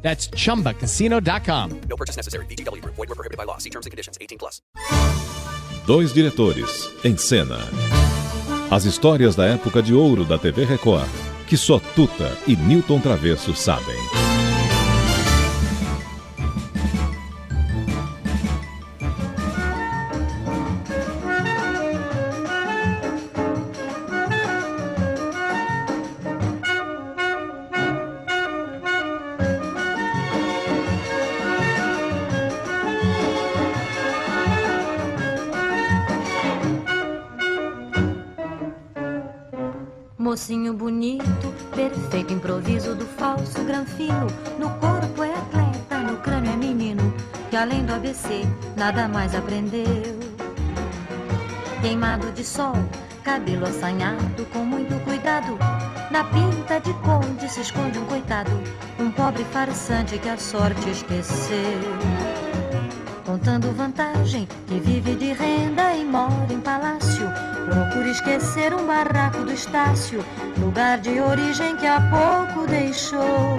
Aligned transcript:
That's 0.00 0.30
chumbacasino.com. 0.30 1.80
No 1.88 1.96
purchase 1.96 2.16
necessary. 2.16 2.46
VGW 2.46 2.80
Group. 2.80 2.94
Void 2.96 3.08
were 3.10 3.14
prohibited 3.14 3.36
by 3.36 3.44
law. 3.44 3.58
See 3.58 3.70
terms 3.70 3.84
and 3.84 3.90
conditions. 3.90 4.16
18 4.20 4.38
plus. 4.38 4.62
Dois 5.86 6.12
diretores 6.12 6.90
em 7.04 7.16
cena. 7.16 7.58
As 8.70 8.84
histórias 8.84 9.34
da 9.34 9.46
época 9.46 9.82
de 9.82 9.94
ouro 9.94 10.24
da 10.24 10.38
TV 10.38 10.64
Record, 10.64 11.08
que 11.46 11.56
só 11.56 11.80
Tuta 11.96 12.36
e 12.46 12.54
Newton 12.54 13.00
Travesso 13.00 13.54
sabem. 13.54 14.17
Mocinho 40.28 40.74
bonito, 40.74 41.54
perfeito 41.74 42.34
improviso 42.34 42.94
do 42.94 43.06
falso 43.06 43.64
granfino. 43.64 44.26
No 44.58 44.68
corpo 44.74 45.24
é 45.24 45.32
atleta, 45.32 46.00
no 46.00 46.18
crânio 46.18 46.52
é 46.52 46.56
menino, 46.56 47.14
que 47.48 47.56
além 47.56 47.82
do 47.86 47.94
ABC 47.94 48.42
nada 48.76 49.08
mais 49.08 49.34
aprendeu. 49.34 50.18
Queimado 51.80 52.30
de 52.32 52.44
sol, 52.44 52.74
cabelo 53.24 53.64
assanhado, 53.64 54.44
com 54.52 54.58
muito 54.58 55.02
cuidado. 55.02 55.58
Na 56.10 56.22
pinta 56.24 56.78
de 56.78 56.92
conde 57.00 57.48
se 57.48 57.62
esconde 57.62 57.98
um 57.98 58.04
coitado, 58.04 58.52
um 59.00 59.10
pobre 59.10 59.44
farsante 59.44 60.18
que 60.18 60.28
a 60.28 60.36
sorte 60.36 60.90
esqueceu. 60.90 61.80
Contando 63.24 63.74
vantagem, 63.74 64.46
que 64.66 64.78
vive 64.78 65.14
de 65.14 65.32
renda 65.32 65.94
e 65.94 66.04
mora 66.04 66.52
em 66.52 66.60
palácio. 66.60 67.37
Procura 67.70 68.08
esquecer 68.10 68.74
um 68.74 68.86
barraco 68.86 69.44
do 69.44 69.52
Estácio, 69.52 70.24
lugar 70.58 70.98
de 70.98 71.20
origem 71.20 71.76
que 71.76 71.86
há 71.86 72.00
pouco 72.00 72.66
deixou. 72.66 73.56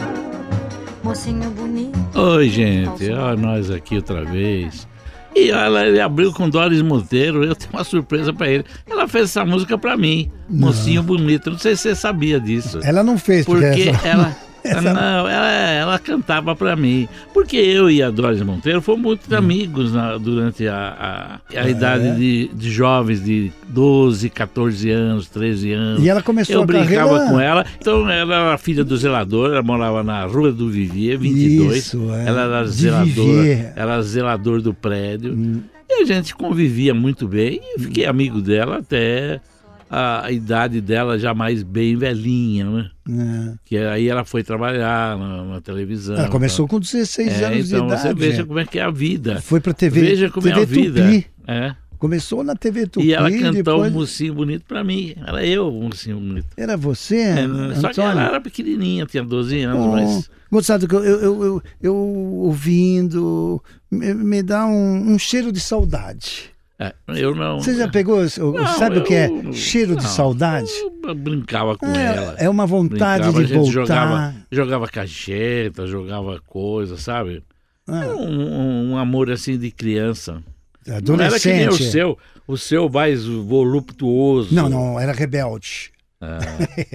Mocinho 1.03 1.49
bonito. 1.51 1.97
Oi, 2.19 2.49
gente, 2.49 3.09
ó, 3.11 3.35
nós 3.35 3.69
aqui 3.71 3.95
outra 3.97 4.23
vez. 4.25 4.87
E 5.35 5.51
ela, 5.51 5.85
ele 5.85 6.01
abriu 6.01 6.33
com 6.33 6.49
Doris 6.49 6.81
Monteiro, 6.81 7.43
eu 7.43 7.55
tenho 7.55 7.71
uma 7.71 7.83
surpresa 7.83 8.33
pra 8.33 8.47
ele. 8.49 8.65
Ela 8.89 9.07
fez 9.07 9.25
essa 9.25 9.45
música 9.45 9.77
pra 9.77 9.95
mim, 9.95 10.29
Mocinho 10.49 11.03
Bonito. 11.03 11.51
Não 11.51 11.57
sei 11.59 11.75
se 11.75 11.83
você 11.83 11.95
sabia 11.95 12.39
disso. 12.39 12.79
Ela 12.83 13.03
não 13.03 13.17
fez, 13.17 13.45
porque, 13.45 13.65
Porque 13.67 13.89
essa- 13.89 14.07
ela. 14.07 14.35
essa- 14.77 14.93
Não, 14.93 15.27
ela, 15.27 15.51
ela 15.51 15.99
cantava 15.99 16.55
pra 16.55 16.75
mim. 16.75 17.07
Porque 17.33 17.57
eu 17.57 17.89
e 17.89 18.01
a 18.03 18.09
Doris 18.09 18.41
Monteiro 18.41 18.81
fomos 18.81 19.01
muito 19.01 19.35
amigos 19.35 19.93
na- 19.93 20.17
durante 20.17 20.67
a, 20.67 21.39
a, 21.55 21.59
a 21.61 21.69
idade 21.69 22.15
de, 22.17 22.47
de 22.53 22.69
jovens 22.71 23.23
de 23.23 23.51
12, 23.67 24.29
14 24.29 24.89
anos, 24.91 25.27
13 25.29 25.71
anos. 25.73 26.03
E 26.03 26.09
ela 26.09 26.21
começou 26.21 26.55
Eu 26.55 26.63
a 26.63 26.65
brincava 26.65 27.09
carreira- 27.09 27.31
com 27.31 27.39
ela. 27.39 27.65
Então, 27.79 28.09
ela 28.09 28.35
era 28.35 28.57
filha 28.57 28.83
do 28.83 28.95
zelador, 28.97 29.51
ela 29.51 29.63
morava 29.63 30.03
na 30.03 30.25
Rua 30.25 30.51
do 30.51 30.69
Vivier, 30.69 31.17
22. 31.17 31.77
Isso, 31.77 32.11
é. 32.13 32.25
Ela 32.27 32.41
era 32.43 32.65
zeladora, 32.67 33.05
Vivier. 33.05 33.73
era 33.75 34.01
zelador 34.01 34.61
do 34.61 34.73
prédio. 34.73 35.33
Hum. 35.33 35.61
E 35.91 36.03
a 36.03 36.05
gente 36.05 36.35
convivia 36.35 36.93
muito 36.93 37.27
bem 37.27 37.59
e 37.75 37.79
fiquei 37.81 38.05
amigo 38.05 38.41
dela 38.41 38.77
até 38.77 39.39
a, 39.89 40.31
idade 40.31 40.79
dela 40.81 41.17
já 41.17 41.33
mais 41.33 41.63
bem 41.63 41.95
velhinha, 41.97 42.65
né? 42.65 42.91
É. 43.09 43.53
Que 43.65 43.77
aí 43.77 44.07
ela 44.07 44.23
foi 44.23 44.43
trabalhar 44.43 45.17
na, 45.17 45.43
na 45.45 45.61
televisão. 45.61 46.15
Ela 46.15 46.29
começou 46.29 46.67
tá? 46.67 46.71
com 46.71 46.79
16 46.79 47.27
É, 47.41 47.45
anos 47.45 47.67
então 47.71 47.87
de 47.87 47.93
idade. 47.93 48.01
você 48.01 48.13
veja 48.13 48.37
gente. 48.37 48.47
como 48.47 48.59
é 48.59 48.65
que 48.65 48.79
é 48.79 48.83
a 48.83 48.91
vida. 48.91 49.41
Foi 49.41 49.59
pra 49.59 49.73
TV, 49.73 50.01
Veja 50.01 50.29
como 50.29 50.47
TV 50.47 50.59
é 50.59 50.61
a 50.61 50.65
vida. 50.65 51.03
Tupi. 51.05 51.27
É. 51.47 51.75
Começou 51.97 52.43
na 52.45 52.55
TV 52.55 52.87
Tupi. 52.87 53.07
E 53.07 53.13
ela 53.13 53.29
cantou 53.29 53.51
depois... 53.51 53.91
um 53.91 53.95
mocinho 53.99 54.33
bonito 54.33 54.63
pra 54.65 54.83
mim. 54.83 55.15
Era 55.25 55.45
eu, 55.45 55.67
o 55.67 55.83
mocinho 55.83 56.17
bonito. 56.17 56.47
Era 56.55 56.77
você, 56.77 57.17
É, 57.17 57.75
só 57.75 57.89
que 57.91 57.99
ela 57.99 58.23
era 58.23 58.39
pequenininha, 58.39 59.05
tinha 59.05 59.23
12 59.23 59.61
anos, 59.63 59.85
Oh, 59.85 59.91
mas... 59.91 60.29
Eu, 60.51 61.03
eu, 61.03 61.43
eu, 61.43 61.63
eu 61.81 61.95
ouvindo, 61.95 63.61
me, 63.91 64.13
me 64.13 64.41
dá 64.41 64.65
um, 64.65 65.11
um 65.13 65.19
cheiro 65.19 65.51
de 65.51 65.59
saudade. 65.59 66.49
É, 66.81 66.93
eu 67.09 67.35
não... 67.35 67.59
Você 67.59 67.75
já 67.75 67.89
pegou, 67.89 68.21
Não, 68.21 68.67
sabe 68.77 68.99
o 68.99 69.03
que 69.03 69.13
é 69.13 69.27
eu- 69.29 69.51
cheiro 69.51 69.97
de 69.97 70.03
não, 70.03 70.09
saudade? 70.09 70.69
Eu 71.03 71.13
brincava 71.13 71.77
com 71.77 71.85
É, 71.87 72.15
ela. 72.15 72.35
é 72.37 72.47
uma 72.49 72.65
vontade 72.65 73.23
Brincava, 73.23 73.39
a 73.39 73.41
de 73.43 73.47
gente 73.49 73.57
voltar. 73.57 73.71
Jogava, 73.73 74.35
jogava 74.49 74.87
cacheta, 74.87 75.85
jogava 75.85 76.39
coisa, 76.47 76.95
sabe? 76.95 77.43
Ah, 77.85 78.05
Era 78.05 78.15
um, 78.15 78.91
um- 78.93 78.97
amor 78.97 79.29
assim 79.29 79.57
de 79.57 79.71
criança. 79.71 80.41
Não 80.87 80.93
era 80.95 81.01
que 81.01 81.11
adolescente. 81.11 81.57
nem 81.57 81.67
o 81.67 81.73
seu, 81.73 82.17
o 82.47 82.57
seu 82.57 82.89
mais 82.89 83.25
voluptuoso. 83.25 84.55
Não, 84.55 84.69
não, 84.69 84.97
era 84.99 85.11
rebelde. 85.11 85.91
Ah. 86.21 86.39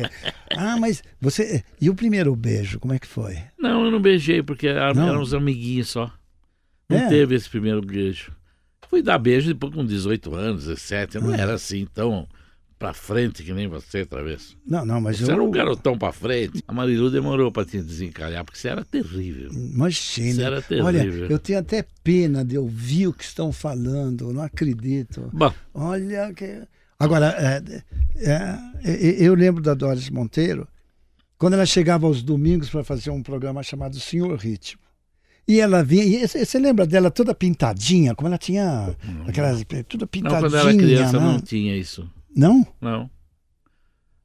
ah, 0.56 0.77
mas 0.78 1.03
você. 1.21 1.62
E 1.81 1.91
o 1.91 1.94
primeiro 1.94 2.34
beijo, 2.34 2.78
como 2.81 2.94
é 2.94 2.99
que 2.99 3.06
foi? 3.06 3.37
Não, 3.59 3.84
eu 3.84 3.91
não 3.91 4.00
beijei, 4.00 4.43
porque 4.43 4.67
eram 4.67 5.21
uns 5.21 5.34
amiguinhos 5.34 5.89
só. 5.91 6.11
Não 6.89 6.99
É? 6.99 7.09
teve 7.09 7.34
esse 7.34 7.49
primeiro 7.50 7.81
beijo. 7.83 8.33
Fui 8.89 9.03
dar 9.03 9.19
beijo 9.19 9.49
depois 9.49 9.75
com 9.75 9.84
18 9.84 10.34
anos, 10.34 10.65
17. 10.67 11.17
Eu 11.17 11.22
não 11.22 11.33
Ah. 11.33 11.37
era 11.37 11.55
assim 11.55 11.87
tão 11.93 12.27
pra 12.78 12.93
frente 12.93 13.43
que 13.43 13.53
nem 13.53 13.67
você, 13.67 14.05
talvez. 14.05 14.56
Não, 14.67 14.84
não, 14.84 15.00
mas 15.00 15.19
Você 15.19 15.25
eu. 15.31 15.34
era 15.34 15.43
um 15.43 15.50
garotão 15.50 15.97
pra 15.97 16.12
frente. 16.12 16.62
A 16.69 16.72
Marilu 16.72 17.11
demorou 17.11 17.50
pra 17.50 17.65
te 17.65 17.81
desencalhar, 17.81 18.44
porque 18.44 18.59
você 18.59 18.69
era 18.69 18.84
terrível. 18.84 19.50
Você 19.50 19.59
Imagina. 19.59 20.43
era 20.43 20.61
terrível. 20.62 20.87
Olha, 20.87 21.03
eu 21.33 21.39
tenho 21.39 21.59
até 21.59 21.84
pena 22.03 22.44
de 22.44 22.59
ouvir 22.59 23.06
o 23.09 23.12
que 23.12 23.25
estão 23.25 23.53
falando, 23.53 24.33
não 24.33 24.43
acredito. 24.43 25.31
Bom, 25.33 25.53
Olha 25.73 26.33
que. 26.34 26.62
Agora, 26.99 27.34
é, 27.39 27.62
é, 28.17 28.59
é, 28.84 29.17
eu 29.27 29.34
lembro 29.34 29.62
da 29.62 29.75
Doris 29.75 30.09
Monteiro, 30.11 30.69
quando 31.39 31.55
ela 31.55 31.67
chegava 31.67 32.06
aos 32.06 32.23
domingos 32.23 32.71
para 32.71 32.84
fazer 32.84 33.11
um 33.11 33.23
programa 33.23 33.62
chamado 33.62 33.99
Senhor 33.99 34.37
Ritmo. 34.39 34.81
E 35.47 35.60
ela 35.60 35.82
vinha, 35.84 36.05
e 36.25 36.27
você 36.27 36.59
lembra 36.59 36.87
dela 36.87 37.10
toda 37.10 37.34
pintadinha, 37.34 38.15
como 38.15 38.28
ela 38.28 38.38
tinha 38.38 38.94
aquelas. 39.27 39.62
Tudo 39.88 40.03
não, 40.03 40.09
pintadinha. 40.09 40.41
quando 40.41 40.55
eu 40.55 40.60
era 40.60 40.75
criança 40.77 41.21
né? 41.21 41.25
não 41.27 41.41
tinha 41.41 41.77
isso. 41.77 42.10
Não? 42.34 42.66
Não. 42.81 43.10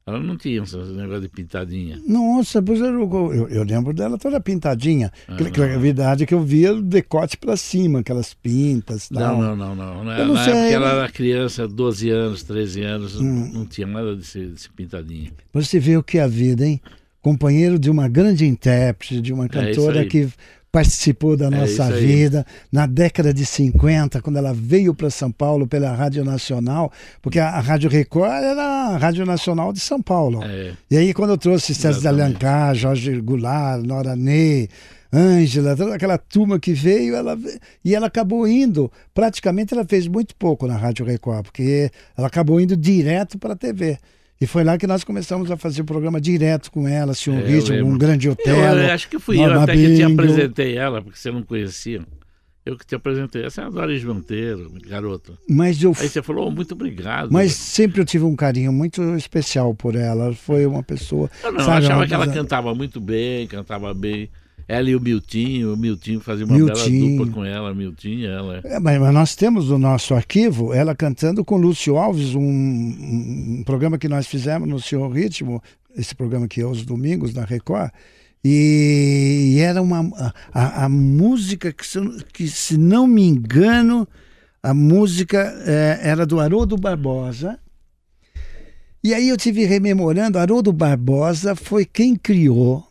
Ela 0.06 0.18
não 0.18 0.36
tinha 0.36 0.62
esse 0.62 0.76
negócio 0.76 1.20
de 1.20 1.28
pintadinha. 1.28 2.00
Nossa, 2.08 2.60
pois 2.60 2.80
eu, 2.80 2.86
eu, 3.32 3.48
eu 3.48 3.62
lembro 3.62 3.92
dela 3.92 4.18
toda 4.18 4.40
pintadinha. 4.40 5.12
Ah, 5.28 5.34
Aquela- 5.34 5.48
aquela 5.50 5.78
verdade 5.78 6.26
que 6.26 6.34
eu 6.34 6.42
via 6.42 6.72
o 6.72 6.82
decote 6.82 7.36
para 7.36 7.56
cima, 7.56 8.00
aquelas 8.00 8.34
pintas. 8.34 9.08
Não, 9.10 9.20
tal. 9.20 9.38
não, 9.40 9.54
não, 9.56 9.74
não. 9.76 10.04
Na, 10.04 10.18
Eu 10.18 10.26
não 10.26 10.34
na 10.34 10.42
sei, 10.44 10.52
época 10.54 10.74
ela 10.74 10.88
era 11.02 11.08
criança, 11.12 11.68
12 11.68 12.08
anos, 12.10 12.42
13 12.42 12.82
anos, 12.82 13.20
Hum. 13.20 13.50
não 13.52 13.66
tinha 13.66 13.86
nada 13.86 14.16
desse, 14.16 14.46
desse 14.46 14.70
pintadinha. 14.70 15.30
Você 15.52 15.78
vê 15.78 15.96
o 15.96 16.02
que 16.02 16.18
é 16.18 16.22
a 16.22 16.26
vida, 16.26 16.66
hein? 16.66 16.80
Companheiro 17.22 17.78
de 17.78 17.90
uma 17.90 18.08
grande 18.08 18.46
intérprete, 18.46 19.20
de 19.20 19.32
uma 19.32 19.44
É 19.44 19.48
cantora 19.48 20.00
aí. 20.00 20.08
que 20.08 20.28
participou 20.72 21.36
da 21.36 21.46
É 21.46 21.50
nossa 21.50 21.86
aí. 21.86 22.06
vida 22.06 22.46
na 22.70 22.86
década 22.86 23.34
de 23.34 23.44
50, 23.44 24.20
quando 24.22 24.36
ela 24.36 24.52
veio 24.54 24.94
para 24.94 25.10
São 25.10 25.30
Paulo 25.30 25.66
pela 25.66 25.92
Rádio 25.94 26.24
Nacional, 26.24 26.92
porque 27.20 27.38
a, 27.38 27.48
a 27.48 27.60
Rádio 27.60 27.90
Record 27.90 28.30
era 28.42 28.62
a 28.62 28.96
Rádio 28.96 29.26
Nacional 29.26 29.72
de 29.72 29.80
São 29.80 30.00
Paulo. 30.00 30.42
É, 30.44 30.72
E 30.90 30.96
aí, 30.96 31.12
quando 31.12 31.30
eu 31.30 31.38
trouxe 31.38 31.74
César. 31.74 32.08
Alencar, 32.10 32.74
Jorge 32.74 33.20
Goulart, 33.20 33.82
Nora 33.84 34.14
Ney, 34.14 34.68
Ângela, 35.12 35.76
toda 35.76 35.94
aquela 35.96 36.16
turma 36.16 36.58
que 36.60 36.72
veio, 36.72 37.16
ela, 37.16 37.36
e 37.84 37.94
ela 37.94 38.06
acabou 38.06 38.46
indo, 38.46 38.90
praticamente 39.12 39.74
ela 39.74 39.84
fez 39.84 40.06
muito 40.06 40.36
pouco 40.36 40.68
na 40.68 40.76
Rádio 40.76 41.04
Record, 41.04 41.44
porque 41.44 41.90
ela 42.16 42.28
acabou 42.28 42.60
indo 42.60 42.76
direto 42.76 43.36
para 43.38 43.54
a 43.54 43.56
TV. 43.56 43.98
E 44.40 44.46
foi 44.46 44.64
lá 44.64 44.78
que 44.78 44.86
nós 44.86 45.04
começamos 45.04 45.50
a 45.50 45.56
fazer 45.56 45.82
o 45.82 45.84
programa 45.84 46.18
direto 46.20 46.70
com 46.70 46.88
ela, 46.88 47.12
Senhor 47.14 47.38
É, 47.40 47.42
eu 47.42 47.46
Ritmo, 47.46 47.76
lembro. 47.76 47.92
um 47.94 47.98
grande 47.98 48.26
eu, 48.26 48.32
hotel. 48.32 48.56
eu 48.56 48.92
acho 48.92 49.08
que 49.08 49.18
fui 49.18 49.38
eu 49.38 49.60
até 49.60 49.74
que 49.74 49.96
te 49.96 50.02
apresentei 50.02 50.76
ela, 50.78 51.02
porque 51.02 51.18
você 51.18 51.30
não 51.30 51.42
conhecia. 51.42 52.02
Eu 52.64 52.76
que 52.76 52.86
te 52.86 52.94
apresentei. 52.94 53.44
Essa 53.44 53.62
é 53.62 53.64
a 53.64 53.70
Doris 53.70 54.04
Monteiro, 54.04 54.70
garoto. 54.86 55.36
Mas 55.48 55.82
eu 55.82 55.94
Aí 55.98 56.08
você 56.08 56.22
falou, 56.22 56.48
"Oh, 56.48 56.50
muito 56.50 56.72
obrigado. 56.72 57.30
mas 57.32 57.52
sempre 57.52 58.00
eu 58.00 58.04
tive 58.04 58.24
um 58.24 58.36
carinho 58.36 58.72
muito 58.72 59.02
especial 59.16 59.74
por 59.74 59.94
ela. 59.94 60.34
Foi 60.34 60.64
uma 60.66 60.82
pessoa. 60.82 61.30
Eu 61.42 61.52
não, 61.52 61.60
eu 61.60 61.64
sabe, 61.64 61.78
achava 61.86 62.00
uma 62.00 62.06
que 62.06 62.14
ela 62.14 62.26
cantava 62.28 62.74
muito 62.74 63.00
bem, 63.00 63.46
cantava 63.46 63.92
bem. 63.94 64.28
Ela 64.70 64.88
e 64.88 64.94
o 64.94 65.00
Miltinho, 65.00 65.74
o 65.74 65.76
Miltinho 65.76 66.20
fazia 66.20 66.44
uma 66.46 66.54
Miltinho. 66.56 67.06
bela 67.16 67.18
dupla 67.26 67.34
com 67.34 67.44
ela, 67.44 67.74
Miltinho 67.74 68.20
e 68.20 68.26
ela. 68.26 68.60
É, 68.64 68.78
mas, 68.78 69.00
mas 69.00 69.12
nós 69.14 69.34
temos 69.34 69.68
no 69.70 69.78
nosso 69.78 70.14
arquivo 70.14 70.72
ela 70.72 70.94
cantando 70.94 71.44
com 71.44 71.56
Lúcio 71.56 71.96
Alves, 71.96 72.34
um, 72.34 72.40
um- 72.40 73.62
programa 73.64 73.98
que 73.98 74.08
nós 74.08 74.26
fizemos 74.26 74.68
no 74.68 74.78
Senhor 74.80 75.08
Ritmo, 75.10 75.62
esse 75.96 76.14
programa 76.14 76.46
que 76.46 76.60
é 76.60 76.66
os 76.66 76.84
domingos 76.84 77.34
na 77.34 77.44
Record. 77.44 77.90
E, 78.44 79.54
e 79.56 79.60
era 79.60 79.82
uma 79.82 80.00
a, 80.16 80.32
a- 80.52 80.84
a 80.84 80.88
música 80.88 81.72
que 81.72 81.86
se, 81.86 81.98
que, 82.32 82.48
se 82.48 82.78
não 82.78 83.06
me 83.06 83.22
engano, 83.26 84.06
a 84.62 84.72
música 84.72 85.52
é, 85.66 85.98
era 86.02 86.24
do 86.24 86.38
Haroldo 86.40 86.76
Barbosa. 86.76 87.58
E 89.02 89.14
aí 89.14 89.28
eu 89.30 89.36
tive 89.36 89.64
rememorando, 89.64 90.38
Haroldo 90.38 90.72
Barbosa 90.72 91.56
foi 91.56 91.84
quem 91.84 92.14
criou 92.14 92.86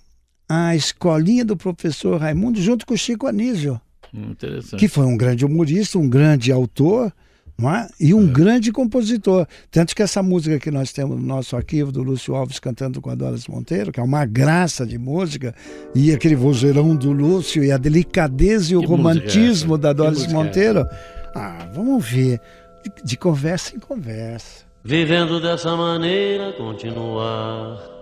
a 0.50 0.76
escolinha 0.76 1.46
do 1.46 1.56
professor 1.56 2.20
Raimundo 2.20 2.60
junto 2.60 2.86
com 2.86 2.96
o 2.96 2.98
Chico 2.98 3.28
Anísio 3.28 3.80
Hum, 4.12 4.32
interessante. 4.32 4.78
que 4.78 4.88
foi 4.88 5.06
um 5.06 5.16
grande 5.16 5.46
humorista, 5.46 6.00
um 6.00 6.10
grande 6.10 6.52
autor 6.52 7.14
não 7.56 7.70
é? 7.76 7.88
e 8.00 8.14
um 8.14 8.26
grande 8.26 8.72
compositor. 8.72 9.46
Tanto 9.70 9.94
que 9.96 10.02
essa 10.02 10.24
música 10.24 10.58
que 10.58 10.72
nós 10.72 10.92
temos 10.94 11.20
no 11.20 11.26
nosso 11.28 11.56
arquivo 11.56 11.92
do 11.92 12.02
Lúcio 12.02 12.34
Alves 12.34 12.58
cantando 12.58 13.02
com 13.02 13.10
a 13.10 13.16
Doris 13.16 13.48
Monteiro, 13.48 13.92
que 13.92 14.00
é 14.00 14.04
uma 14.04 14.26
graça 14.26 14.86
de 14.86 14.98
música, 14.98 15.54
e 15.94 16.12
aquele 16.12 16.36
vozeirão 16.36 16.96
do 16.96 17.12
Lúcio, 17.12 17.64
e 17.64 17.72
a 17.72 17.78
delicadeza 17.78 18.74
e 18.74 18.78
o 18.78 18.80
Que 18.80 18.86
é 18.86 18.90
romantismo 18.90 19.78
da 19.78 19.92
Doris 19.94 20.24
é 20.24 20.30
Monteiro. 20.30 20.88
Ah, 21.36 21.70
vamos 21.76 22.04
ver. 22.10 22.40
De, 22.84 23.04
de 23.04 23.18
conversa 23.18 23.76
em 23.76 23.80
conversa. 23.80 24.64
Vivendo 24.84 25.42
dessa 25.42 25.76
maneira, 25.76 26.54
continuar 26.54 27.99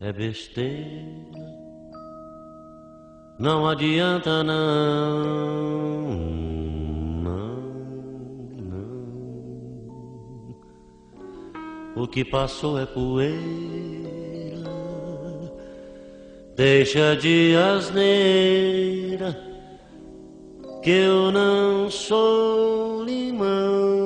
é 0.00 0.12
besteira. 0.12 1.18
Não 3.38 3.68
adianta 3.68 4.42
não, 4.42 5.28
não, 7.22 7.56
não. 11.94 12.02
O 12.02 12.06
que 12.06 12.24
passou 12.24 12.78
é 12.78 12.86
poeira. 12.86 13.38
Deixa 16.56 17.14
de 17.14 17.54
asneira, 17.54 19.36
que 20.82 20.90
eu 20.90 21.30
não 21.30 21.88
sou 21.90 23.04
limão. 23.04 23.98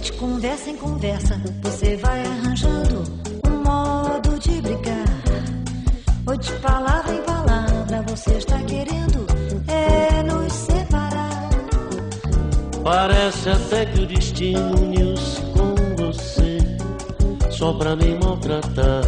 De 0.00 0.12
conversa 0.12 0.70
em 0.70 0.76
conversa, 0.76 1.40
você 1.60 1.96
Parece 12.90 13.50
até 13.50 13.84
que 13.84 14.00
o 14.00 14.06
destino 14.06 14.80
uniu-se 14.80 15.42
com 15.52 15.74
você 16.02 16.56
Só 17.50 17.74
pra 17.74 17.94
me 17.94 18.14
maltratar 18.14 19.02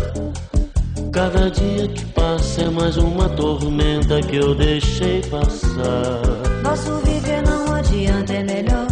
Cada 1.10 1.50
dia 1.50 1.88
que 1.88 2.04
passa 2.12 2.60
é 2.60 2.68
mais 2.68 2.98
uma 2.98 3.26
tormenta 3.30 4.20
que 4.20 4.36
eu 4.36 4.54
deixei 4.54 5.22
passar 5.22 6.20
Nosso 6.62 6.94
viver 6.98 7.42
não 7.42 7.72
adianta, 7.74 8.34
é 8.34 8.42
melhor 8.42 8.86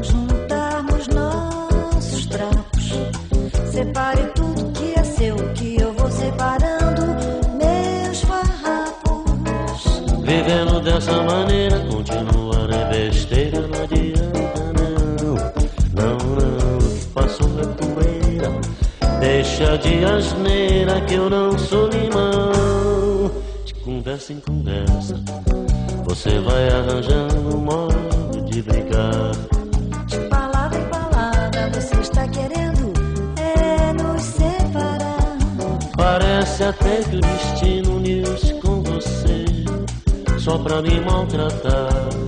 juntarmos 0.00 1.06
nossos 1.08 2.24
trapos. 2.24 2.94
Separe 3.70 4.22
tudo 4.34 4.72
que 4.72 4.98
é 4.98 5.04
seu, 5.04 5.36
que 5.52 5.78
eu 5.78 5.92
vou 5.92 6.10
separando 6.10 7.02
meus 7.58 8.22
farrapos. 8.22 10.02
Vivendo 10.24 10.80
dessa 10.80 11.22
maneira, 11.22 11.78
continuar 11.90 12.49
Deixa 19.60 19.76
de 19.76 20.04
asneira 20.06 21.00
que 21.02 21.14
eu 21.16 21.28
não 21.28 21.58
sou 21.58 21.86
limão. 21.88 23.30
De 23.62 23.74
conversa 23.74 24.32
em 24.32 24.40
conversa 24.40 25.22
Você 26.04 26.40
vai 26.40 26.68
arranjando 26.70 27.58
um 27.58 27.60
modo 27.60 28.40
de 28.46 28.62
brigar 28.62 29.32
De 30.06 30.18
palavra 30.30 30.78
em 30.78 30.88
palavra, 30.88 31.70
você 31.74 31.94
está 31.96 32.26
querendo 32.28 32.90
é 33.36 33.92
nos 34.02 34.22
separar. 34.22 35.36
Parece 35.94 36.64
até 36.64 37.02
que 37.02 37.16
o 37.16 37.20
destino 37.20 37.96
uniu-se 37.96 38.54
com 38.54 38.82
você 38.82 39.44
Só 40.38 40.56
pra 40.56 40.80
me 40.80 40.98
maltratar 41.02 42.19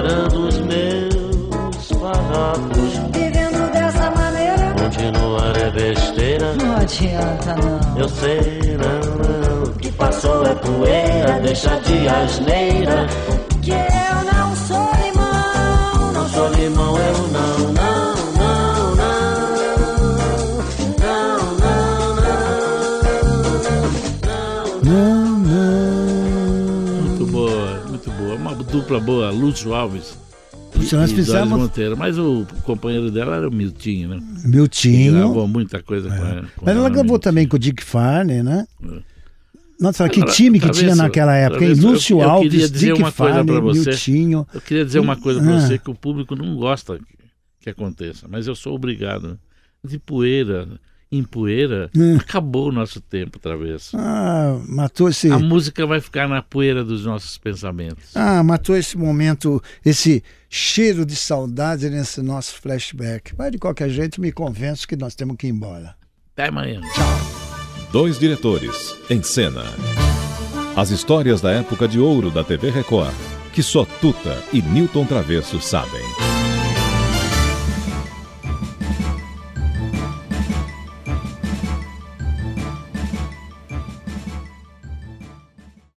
separando 0.00 0.48
os 0.48 0.58
meus 0.60 1.88
farrapos. 2.00 2.92
Vivendo 3.12 3.70
dessa 3.72 4.10
maneira, 4.10 4.74
Continuar 4.78 5.56
é 5.56 5.70
besteira, 5.70 6.54
não 6.54 6.76
adianta 6.76 7.54
não. 7.56 7.98
eu 7.98 8.08
sei, 8.08 8.78
não, 8.78 9.64
não. 9.66 9.72
Que 9.74 9.92
passou 9.92 10.44
é 10.46 10.54
poeira, 10.54 11.38
deixa 11.40 11.78
de 11.80 12.08
asneira. 12.08 13.06
Que 13.62 13.72
eu 13.72 14.32
não 14.32 14.56
sou 14.56 14.90
limão, 15.04 16.12
Não 16.12 16.28
sou 16.28 16.48
limão, 16.48 16.96
eu 16.96 17.28
não, 17.28 17.59
dupla 28.90 29.00
boa, 29.00 29.30
Lúcio 29.30 29.72
Alves. 29.72 30.18
Puxa, 30.72 30.96
nós 30.96 31.12
fizemos- 31.12 31.58
Monteiro. 31.58 31.96
Mas 31.96 32.18
o 32.18 32.44
companheiro 32.64 33.10
dela 33.10 33.36
era 33.36 33.48
o 33.48 33.52
Miltinho, 33.52 34.08
né? 34.08 34.20
Miltinho. 34.44 35.12
gravou 35.12 35.46
muita 35.46 35.80
coisa 35.82 36.08
com 36.08 36.14
ela. 36.14 36.42
com 36.56 36.64
Mas 36.66 36.76
ela 36.76 36.88
né? 36.88 36.94
gravou 36.94 37.18
também 37.18 37.46
com 37.46 37.56
o 37.56 37.58
Dick 37.58 37.84
Farney, 37.84 38.42
né? 38.42 38.66
Nossa, 39.78 40.08
que 40.08 40.20
Ela- 40.20 40.32
time 40.32 40.58
que 40.58 40.66
talvez 40.66 40.84
tinha 40.84 40.94
naquela 40.96 41.34
época, 41.36 41.64
hein? 41.64 41.70
eu- 41.70 41.76
Lúcio 41.90 42.14
eu 42.14 42.18
queria 42.18 42.32
Alves, 42.32 42.70
dizer 42.72 42.86
Dick 42.88 42.98
uma 43.00 43.10
Farney, 43.12 43.60
você. 43.60 43.90
Miltinho. 43.90 44.46
Eu 44.52 44.60
queria 44.60 44.84
dizer 44.84 44.98
uma 44.98 45.16
coisa 45.16 45.40
pra 45.40 45.56
Ah. 45.56 45.60
você 45.60 45.78
que 45.78 45.90
o 45.90 45.94
público 45.94 46.34
não 46.36 46.56
gosta 46.56 46.98
que- 46.98 47.04
que 47.60 47.70
aconteça, 47.70 48.26
mas 48.28 48.46
eu 48.46 48.54
sou 48.54 48.74
obrigado. 48.74 49.38
De 49.84 49.98
poeira, 49.98 50.68
em 51.12 51.22
poeira, 51.24 51.90
Hum. 51.96 52.16
acabou 52.20 52.68
o 52.68 52.72
nosso 52.72 53.00
tempo 53.00 53.32
outra 53.38 53.56
vez. 53.56 53.90
Ah, 53.94 54.56
matou 54.68 55.08
esse... 55.08 55.30
A 55.30 55.38
música 55.38 55.84
vai 55.86 56.00
ficar 56.00 56.28
na 56.28 56.40
poeira 56.40 56.84
dos 56.84 57.04
nossos 57.04 57.36
pensamentos. 57.36 58.16
Ah, 58.16 58.42
matou 58.44 58.76
esse 58.76 58.96
momento, 58.96 59.60
esse 59.84 60.22
cheiro 60.48 61.04
de 61.04 61.16
saudade 61.16 61.90
nesse 61.90 62.22
nosso 62.22 62.54
flashback. 62.60 63.32
Mas 63.36 63.50
de 63.52 63.58
qualquer 63.58 63.90
jeito, 63.90 64.20
me 64.20 64.30
convenço 64.30 64.86
que 64.86 64.96
nós 64.96 65.14
temos 65.14 65.36
que 65.36 65.46
ir 65.48 65.50
embora. 65.50 65.96
Até 66.32 66.48
amanhã. 66.48 66.80
Dois 67.92 68.18
diretores 68.18 68.94
em 69.10 69.20
cena. 69.22 69.64
As 70.76 70.90
histórias 70.90 71.40
da 71.40 71.50
época 71.50 71.88
de 71.88 71.98
ouro 71.98 72.30
da 72.30 72.44
TV 72.44 72.70
Record, 72.70 73.12
que 73.52 73.62
só 73.64 73.84
Tuta 73.84 74.40
e 74.52 74.62
Newton 74.62 75.04
Travesso 75.04 75.60
sabem. 75.60 76.29